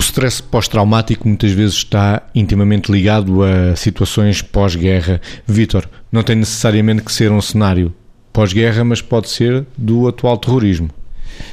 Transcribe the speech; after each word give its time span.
stress 0.00 0.42
pós-traumático 0.42 1.26
muitas 1.26 1.52
vezes 1.52 1.76
está 1.76 2.22
intimamente 2.34 2.90
ligado 2.90 3.42
a 3.42 3.76
situações 3.76 4.42
pós-guerra. 4.42 5.20
Vítor, 5.46 5.88
não 6.10 6.22
tem 6.22 6.36
necessariamente 6.36 7.02
que 7.02 7.12
ser 7.12 7.30
um 7.30 7.40
cenário 7.40 7.94
pós-guerra, 8.32 8.84
mas 8.84 9.00
pode 9.00 9.28
ser 9.28 9.66
do 9.76 10.08
atual 10.08 10.38
terrorismo. 10.38 10.90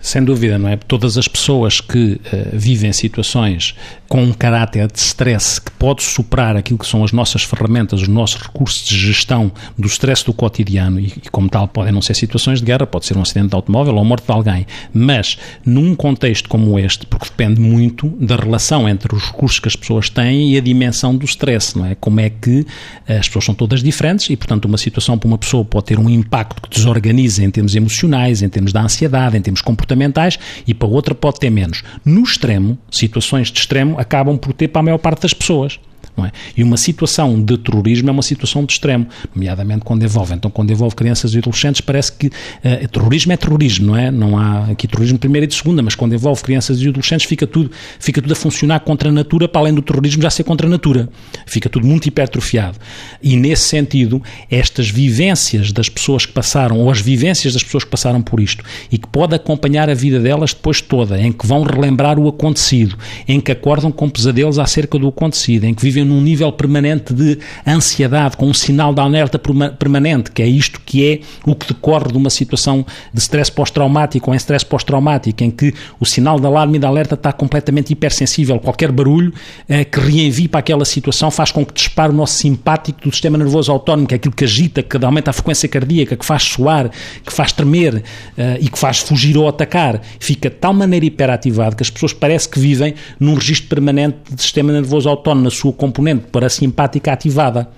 Sem 0.00 0.24
dúvida, 0.24 0.58
não 0.58 0.68
é? 0.68 0.76
Todas 0.76 1.16
as 1.16 1.28
pessoas 1.28 1.80
que 1.80 2.14
uh, 2.14 2.20
vivem 2.52 2.92
situações 2.92 3.74
com 4.08 4.22
um 4.22 4.32
caráter 4.32 4.90
de 4.92 4.98
stress 4.98 5.58
que 5.58 5.70
pode 5.70 6.02
superar 6.02 6.54
aquilo 6.54 6.78
que 6.78 6.86
são 6.86 7.02
as 7.02 7.12
nossas 7.12 7.44
ferramentas, 7.44 8.02
os 8.02 8.08
nossos 8.08 8.42
recursos 8.42 8.86
de 8.86 8.94
gestão 8.94 9.50
do 9.78 9.86
stress 9.86 10.22
do 10.22 10.34
cotidiano 10.34 11.00
e, 11.00 11.06
e 11.06 11.30
como 11.30 11.48
tal, 11.48 11.66
podem 11.66 11.92
não 11.92 12.02
ser 12.02 12.14
situações 12.14 12.58
de 12.58 12.66
guerra, 12.66 12.86
pode 12.86 13.06
ser 13.06 13.16
um 13.16 13.22
acidente 13.22 13.48
de 13.48 13.54
automóvel 13.54 13.94
ou 13.94 14.00
a 14.00 14.04
morte 14.04 14.26
de 14.26 14.32
alguém, 14.32 14.66
mas 14.92 15.38
num 15.64 15.94
contexto 15.94 16.46
como 16.46 16.78
este, 16.78 17.06
porque 17.06 17.24
depende 17.24 17.58
muito 17.58 18.08
da 18.20 18.36
relação 18.36 18.86
entre 18.86 19.14
os 19.16 19.24
recursos 19.24 19.58
que 19.58 19.68
as 19.68 19.76
pessoas 19.76 20.10
têm 20.10 20.52
e 20.52 20.58
a 20.58 20.60
dimensão 20.60 21.16
do 21.16 21.24
stress, 21.24 21.78
não 21.78 21.86
é? 21.86 21.94
Como 21.94 22.20
é 22.20 22.28
que 22.28 22.66
eh, 23.08 23.16
as 23.16 23.28
pessoas 23.28 23.46
são 23.46 23.54
todas 23.54 23.82
diferentes 23.82 24.28
e, 24.28 24.36
portanto, 24.36 24.66
uma 24.66 24.76
situação 24.76 25.16
para 25.16 25.26
uma 25.26 25.38
pessoa 25.38 25.64
pode 25.64 25.86
ter 25.86 25.98
um 25.98 26.10
impacto 26.10 26.60
que 26.60 26.68
desorganiza 26.68 27.42
em 27.42 27.50
termos 27.50 27.74
emocionais, 27.74 28.42
em 28.42 28.48
termos 28.50 28.74
da 28.74 28.82
ansiedade, 28.82 29.38
em 29.38 29.40
termos 29.40 29.61
comportamentais 29.62 30.38
e 30.66 30.74
para 30.74 30.88
outra 30.88 31.14
pode 31.14 31.40
ter 31.40 31.50
menos. 31.50 31.82
No 32.04 32.22
extremo, 32.22 32.78
situações 32.90 33.50
de 33.50 33.58
extremo 33.58 33.98
acabam 33.98 34.36
por 34.36 34.52
ter 34.52 34.68
para 34.68 34.80
a 34.80 34.82
maior 34.82 34.98
parte 34.98 35.22
das 35.22 35.34
pessoas. 35.34 35.78
É? 36.24 36.30
E 36.56 36.62
uma 36.62 36.76
situação 36.76 37.42
de 37.42 37.56
terrorismo 37.56 38.08
é 38.08 38.12
uma 38.12 38.22
situação 38.22 38.64
de 38.64 38.72
extremo, 38.74 39.06
nomeadamente 39.34 39.80
quando 39.84 40.04
envolve. 40.04 40.34
Então, 40.34 40.50
quando 40.50 40.70
envolve 40.70 40.94
crianças 40.94 41.34
e 41.34 41.38
adolescentes, 41.38 41.80
parece 41.80 42.12
que 42.12 42.26
uh, 42.26 42.88
terrorismo 42.88 43.32
é 43.32 43.36
terrorismo, 43.36 43.86
não 43.86 43.96
é? 43.96 44.10
Não 44.10 44.38
há 44.38 44.66
aqui 44.66 44.86
terrorismo 44.86 45.16
de 45.16 45.20
primeira 45.20 45.44
e 45.44 45.48
de 45.48 45.54
segunda, 45.54 45.82
mas 45.82 45.94
quando 45.94 46.14
envolve 46.14 46.42
crianças 46.42 46.80
e 46.80 46.88
adolescentes, 46.88 47.26
fica 47.26 47.46
tudo, 47.46 47.70
fica 47.98 48.20
tudo 48.20 48.32
a 48.32 48.36
funcionar 48.36 48.80
contra 48.80 49.08
a 49.08 49.12
natura, 49.12 49.48
para 49.48 49.62
além 49.62 49.74
do 49.74 49.82
terrorismo 49.82 50.22
já 50.22 50.30
ser 50.30 50.44
contra 50.44 50.66
a 50.66 50.70
natura. 50.70 51.08
Fica 51.46 51.68
tudo 51.68 51.86
muito 51.86 52.06
hipertrofiado. 52.06 52.78
E 53.22 53.36
nesse 53.36 53.62
sentido, 53.62 54.22
estas 54.50 54.90
vivências 54.90 55.72
das 55.72 55.88
pessoas 55.88 56.26
que 56.26 56.32
passaram, 56.32 56.78
ou 56.78 56.90
as 56.90 57.00
vivências 57.00 57.54
das 57.54 57.62
pessoas 57.62 57.84
que 57.84 57.90
passaram 57.90 58.22
por 58.22 58.38
isto, 58.38 58.64
e 58.90 58.98
que 58.98 59.08
pode 59.08 59.34
acompanhar 59.34 59.88
a 59.88 59.94
vida 59.94 60.20
delas 60.20 60.52
depois 60.52 60.80
toda, 60.80 61.20
em 61.20 61.32
que 61.32 61.46
vão 61.46 61.62
relembrar 61.62 62.18
o 62.18 62.28
acontecido, 62.28 62.96
em 63.26 63.40
que 63.40 63.50
acordam 63.50 63.90
com 63.90 64.08
pesadelos 64.08 64.58
acerca 64.58 64.98
do 64.98 65.08
acontecido, 65.08 65.64
em 65.64 65.74
que 65.74 65.82
vivem 65.92 66.04
num 66.04 66.20
nível 66.20 66.50
permanente 66.52 67.12
de 67.12 67.38
ansiedade, 67.66 68.36
com 68.36 68.46
um 68.46 68.54
sinal 68.54 68.94
de 68.94 69.00
alerta 69.00 69.38
permanente, 69.38 70.30
que 70.30 70.42
é 70.42 70.46
isto 70.46 70.80
que 70.84 71.06
é 71.06 71.20
o 71.46 71.54
que 71.54 71.68
decorre 71.68 72.10
de 72.10 72.16
uma 72.16 72.30
situação 72.30 72.84
de 73.12 73.20
stress 73.20 73.50
pós-traumático 73.50 74.30
ou 74.30 74.34
em 74.34 74.36
stress 74.36 74.64
pós-traumático, 74.64 75.44
em 75.44 75.50
que 75.50 75.74
o 76.00 76.06
sinal 76.06 76.40
de 76.40 76.46
alarme 76.46 76.76
e 76.76 76.80
de 76.80 76.86
alerta 76.86 77.14
está 77.14 77.32
completamente 77.32 77.92
hipersensível. 77.92 78.58
Qualquer 78.58 78.90
barulho 78.90 79.32
eh, 79.68 79.84
que 79.84 80.00
reenvie 80.00 80.48
para 80.48 80.60
aquela 80.60 80.84
situação 80.84 81.30
faz 81.30 81.52
com 81.52 81.64
que 81.64 81.74
dispare 81.74 82.12
o 82.12 82.14
nosso 82.14 82.34
simpático 82.34 83.02
do 83.02 83.12
sistema 83.12 83.36
nervoso 83.36 83.70
autónomo, 83.70 84.06
que 84.06 84.14
é 84.14 84.16
aquilo 84.16 84.34
que 84.34 84.44
agita, 84.44 84.82
que 84.82 84.96
aumenta 85.04 85.30
a 85.30 85.32
frequência 85.32 85.68
cardíaca, 85.68 86.16
que 86.16 86.24
faz 86.24 86.44
suar, 86.44 86.90
que 87.24 87.32
faz 87.32 87.52
tremer 87.52 88.02
eh, 88.36 88.58
e 88.60 88.68
que 88.68 88.78
faz 88.78 89.00
fugir 89.00 89.36
ou 89.36 89.48
atacar. 89.48 90.00
Fica 90.18 90.48
de 90.48 90.56
tal 90.56 90.72
maneira 90.72 91.04
hiperativado 91.04 91.76
que 91.76 91.82
as 91.82 91.90
pessoas 91.90 92.12
parece 92.12 92.48
que 92.48 92.58
vivem 92.58 92.94
num 93.18 93.34
registro 93.34 93.68
permanente 93.68 94.16
de 94.30 94.40
sistema 94.40 94.72
nervoso 94.72 95.08
autónomo, 95.08 95.44
na 95.44 95.50
sua 95.50 95.72
componente 95.82 96.26
parasimpática 96.30 97.12
ativada 97.12 97.68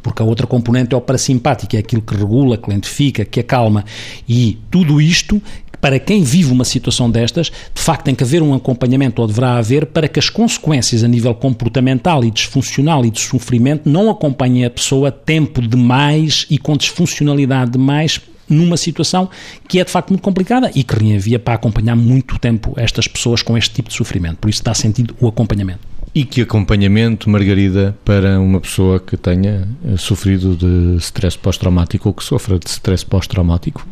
porque 0.00 0.22
a 0.22 0.24
outra 0.24 0.46
componente 0.46 0.94
é 0.94 0.96
o 0.96 1.00
parasimpático, 1.02 1.76
é 1.76 1.80
aquilo 1.80 2.00
que 2.00 2.14
regula, 2.14 2.56
que 2.56 2.70
lentifica, 2.70 3.26
que 3.26 3.40
acalma. 3.40 3.84
E 4.26 4.58
tudo 4.70 5.02
isto, 5.02 5.42
para 5.82 5.98
quem 5.98 6.22
vive 6.22 6.50
uma 6.50 6.64
situação 6.64 7.10
destas, 7.10 7.52
de 7.74 7.82
facto 7.82 8.04
tem 8.04 8.14
que 8.14 8.24
haver 8.24 8.42
um 8.42 8.54
acompanhamento, 8.54 9.20
ou 9.20 9.28
deverá 9.28 9.58
haver, 9.58 9.84
para 9.84 10.08
que 10.08 10.18
as 10.18 10.30
consequências 10.30 11.04
a 11.04 11.08
nível 11.08 11.34
comportamental 11.34 12.24
e 12.24 12.30
disfuncional 12.30 13.04
e 13.04 13.10
de 13.10 13.20
sofrimento 13.20 13.86
não 13.86 14.08
acompanhem 14.08 14.64
a 14.64 14.70
pessoa 14.70 15.12
tempo 15.12 15.60
demais 15.60 16.46
e 16.48 16.56
com 16.56 16.74
disfuncionalidade 16.74 17.72
demais 17.72 18.18
numa 18.48 18.78
situação 18.78 19.28
que 19.68 19.78
é 19.78 19.84
de 19.84 19.90
facto 19.90 20.08
muito 20.08 20.22
complicada 20.22 20.70
e 20.74 20.82
que 20.82 20.94
reenvia 20.94 21.38
para 21.38 21.52
acompanhar 21.52 21.96
muito 21.96 22.38
tempo 22.38 22.72
estas 22.76 23.06
pessoas 23.06 23.42
com 23.42 23.58
este 23.58 23.74
tipo 23.74 23.90
de 23.90 23.94
sofrimento. 23.94 24.38
Por 24.38 24.48
isso 24.48 24.64
dá 24.64 24.72
sentido 24.72 25.14
o 25.20 25.28
acompanhamento. 25.28 25.91
E 26.14 26.26
que 26.26 26.42
acompanhamento, 26.42 27.30
Margarida, 27.30 27.96
para 28.04 28.38
uma 28.38 28.60
pessoa 28.60 29.00
que 29.00 29.16
tenha 29.16 29.66
sofrido 29.96 30.54
de 30.54 30.98
stress 30.98 31.38
pós-traumático 31.38 32.06
ou 32.06 32.14
que 32.14 32.22
sofra 32.22 32.58
de 32.58 32.68
stress 32.68 33.02
pós-traumático? 33.02 33.86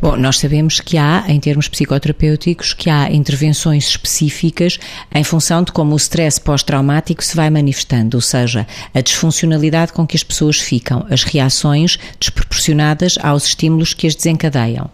Bom, 0.00 0.16
nós 0.16 0.38
sabemos 0.38 0.80
que 0.80 0.96
há, 0.96 1.24
em 1.28 1.38
termos 1.38 1.68
psicoterapêuticos, 1.68 2.72
que 2.72 2.88
há 2.88 3.10
intervenções 3.10 3.88
específicas 3.88 4.78
em 5.14 5.22
função 5.24 5.62
de 5.62 5.72
como 5.72 5.92
o 5.94 5.96
stress 5.96 6.40
pós-traumático 6.40 7.24
se 7.24 7.36
vai 7.36 7.50
manifestando, 7.50 8.16
ou 8.16 8.20
seja, 8.20 8.66
a 8.94 9.00
disfuncionalidade 9.00 9.92
com 9.92 10.06
que 10.06 10.16
as 10.16 10.22
pessoas 10.22 10.58
ficam, 10.58 11.06
as 11.10 11.22
reações 11.22 11.98
desproporcionadas 12.18 13.14
aos 13.22 13.44
estímulos 13.46 13.94
que 13.94 14.06
as 14.06 14.14
desencadeiam. 14.14 14.90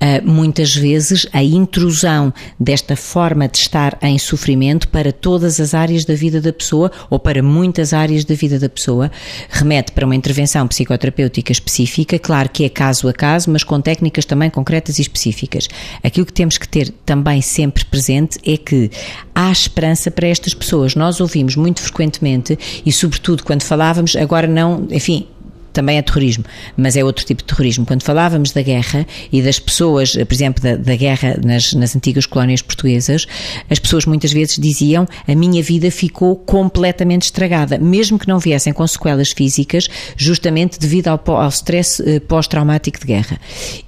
Uh, 0.00 0.28
muitas 0.28 0.74
vezes 0.74 1.26
a 1.32 1.42
intrusão 1.42 2.32
desta 2.58 2.96
forma 2.96 3.48
de 3.48 3.58
estar 3.58 3.98
em 4.02 4.18
sofrimento 4.18 4.88
para 4.88 5.12
todas 5.12 5.60
as 5.60 5.74
áreas 5.74 6.04
da 6.04 6.14
vida 6.14 6.40
da 6.40 6.52
pessoa 6.52 6.90
ou 7.08 7.18
para 7.18 7.42
muitas 7.42 7.92
áreas 7.92 8.24
da 8.24 8.34
vida 8.34 8.58
da 8.58 8.68
pessoa 8.68 9.10
remete 9.48 9.92
para 9.92 10.04
uma 10.04 10.16
intervenção 10.16 10.66
psicoterapêutica 10.66 11.52
específica, 11.52 12.18
claro 12.18 12.48
que 12.48 12.64
é 12.64 12.68
caso 12.68 13.08
a 13.08 13.12
caso, 13.12 13.50
mas 13.50 13.64
com 13.64 13.80
técnicas 13.80 14.24
também 14.28 14.50
concretas 14.50 14.98
e 14.98 15.02
específicas. 15.02 15.66
Aquilo 16.02 16.26
que 16.26 16.32
temos 16.32 16.58
que 16.58 16.68
ter 16.68 16.90
também 17.04 17.40
sempre 17.40 17.84
presente 17.84 18.38
é 18.44 18.56
que 18.56 18.90
há 19.34 19.50
esperança 19.50 20.10
para 20.10 20.28
estas 20.28 20.54
pessoas. 20.54 20.94
Nós 20.94 21.20
ouvimos 21.20 21.56
muito 21.56 21.80
frequentemente 21.80 22.56
e, 22.84 22.92
sobretudo, 22.92 23.42
quando 23.42 23.62
falávamos, 23.62 24.14
agora 24.14 24.46
não, 24.46 24.86
enfim, 24.90 25.26
também 25.72 25.98
é 25.98 26.02
terrorismo, 26.02 26.44
mas 26.76 26.96
é 26.96 27.04
outro 27.04 27.24
tipo 27.24 27.42
de 27.42 27.46
terrorismo. 27.46 27.86
Quando 27.86 28.02
falávamos 28.02 28.52
da 28.52 28.62
guerra 28.62 29.06
e 29.32 29.42
das 29.42 29.58
pessoas, 29.58 30.12
por 30.12 30.32
exemplo, 30.32 30.62
da, 30.62 30.76
da 30.76 30.96
guerra 30.96 31.38
nas, 31.44 31.72
nas 31.72 31.94
antigas 31.94 32.26
colónias 32.26 32.62
portuguesas, 32.62 33.26
as 33.70 33.78
pessoas 33.78 34.06
muitas 34.06 34.32
vezes 34.32 34.56
diziam 34.56 35.06
a 35.26 35.34
minha 35.34 35.62
vida 35.62 35.90
ficou 35.90 36.36
completamente 36.36 37.22
estragada, 37.22 37.78
mesmo 37.78 38.18
que 38.18 38.28
não 38.28 38.38
viessem 38.38 38.72
com 38.72 38.86
sequelas 38.86 39.30
físicas, 39.30 39.88
justamente 40.16 40.78
devido 40.78 41.08
ao, 41.08 41.20
ao 41.26 41.48
stress 41.48 42.02
eh, 42.04 42.20
pós-traumático 42.20 42.98
de 42.98 43.06
guerra. 43.06 43.38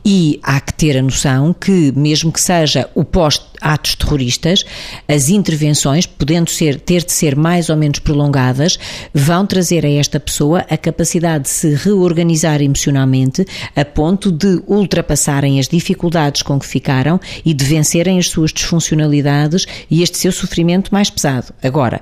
E 0.04 0.38
há 0.42 0.60
que 0.60 0.74
ter 0.74 0.96
a 0.96 1.02
noção 1.02 1.52
que, 1.52 1.92
mesmo 1.96 2.32
que 2.32 2.40
seja 2.40 2.88
o 2.94 3.04
pós-atos 3.04 3.94
terroristas, 3.94 4.64
as 5.08 5.28
intervenções, 5.28 6.06
podendo 6.06 6.50
ser, 6.50 6.80
ter 6.80 7.04
de 7.04 7.12
ser 7.12 7.36
mais 7.36 7.68
ou 7.68 7.76
menos 7.76 7.98
prolongadas, 7.98 8.78
vão 9.14 9.46
trazer 9.46 9.84
a 9.84 9.90
esta 9.90 10.20
pessoa 10.20 10.64
a 10.68 10.76
capacidade 10.76 11.44
de 11.44 11.50
se 11.50 11.74
reorganizar 11.82 12.60
emocionalmente 12.62 13.46
a 13.74 13.84
ponto 13.84 14.30
de 14.30 14.62
ultrapassarem 14.66 15.58
as 15.58 15.68
dificuldades 15.68 16.42
com 16.42 16.58
que 16.58 16.66
ficaram 16.66 17.20
e 17.44 17.54
de 17.54 17.64
vencerem 17.64 18.18
as 18.18 18.28
suas 18.28 18.52
disfuncionalidades 18.52 19.66
e 19.90 20.02
este 20.02 20.18
seu 20.18 20.32
sofrimento 20.32 20.92
mais 20.92 21.10
pesado. 21.10 21.52
Agora, 21.62 22.00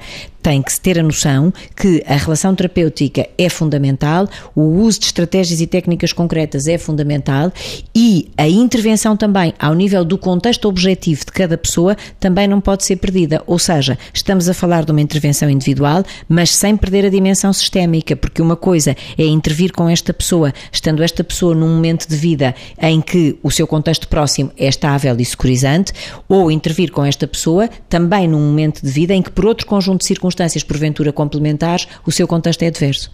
tem 0.48 0.62
que 0.62 0.80
ter 0.80 0.98
a 0.98 1.02
noção 1.02 1.52
que 1.76 2.02
a 2.06 2.16
relação 2.16 2.54
terapêutica 2.54 3.28
é 3.36 3.50
fundamental, 3.50 4.26
o 4.56 4.62
uso 4.62 5.00
de 5.00 5.04
estratégias 5.04 5.60
e 5.60 5.66
técnicas 5.66 6.10
concretas 6.10 6.66
é 6.66 6.78
fundamental 6.78 7.52
e 7.94 8.30
a 8.34 8.48
intervenção 8.48 9.14
também 9.14 9.52
ao 9.58 9.74
nível 9.74 10.06
do 10.06 10.16
contexto 10.16 10.66
objetivo 10.66 11.26
de 11.26 11.32
cada 11.32 11.58
pessoa 11.58 11.94
também 12.18 12.48
não 12.48 12.62
pode 12.62 12.82
ser 12.86 12.96
perdida. 12.96 13.42
Ou 13.46 13.58
seja, 13.58 13.98
estamos 14.10 14.48
a 14.48 14.54
falar 14.54 14.86
de 14.86 14.90
uma 14.90 15.02
intervenção 15.02 15.50
individual, 15.50 16.02
mas 16.26 16.48
sem 16.54 16.78
perder 16.78 17.04
a 17.04 17.10
dimensão 17.10 17.52
sistémica, 17.52 18.16
porque 18.16 18.40
uma 18.40 18.56
coisa 18.56 18.96
é 19.18 19.26
intervir 19.26 19.70
com 19.72 19.86
esta 19.86 20.14
pessoa, 20.14 20.54
estando 20.72 21.02
esta 21.02 21.22
pessoa 21.22 21.54
num 21.54 21.68
momento 21.68 22.08
de 22.08 22.16
vida 22.16 22.54
em 22.80 23.02
que 23.02 23.38
o 23.42 23.50
seu 23.50 23.66
contexto 23.66 24.08
próximo 24.08 24.50
é 24.56 24.66
estável 24.66 25.14
e 25.18 25.24
securizante, 25.26 25.92
ou 26.26 26.50
intervir 26.50 26.90
com 26.90 27.04
esta 27.04 27.26
pessoa 27.26 27.68
também 27.86 28.26
num 28.26 28.40
momento 28.40 28.80
de 28.80 28.90
vida 28.90 29.12
em 29.12 29.20
que, 29.20 29.30
por 29.30 29.44
outro 29.44 29.66
conjunto 29.66 30.00
de 30.00 30.06
circunstâncias, 30.06 30.37
circunstâncias 30.38 30.62
porventura 30.62 31.12
complementares, 31.12 31.88
o 32.06 32.12
seu 32.12 32.26
contexto 32.28 32.62
é 32.62 32.68
adverso. 32.68 33.10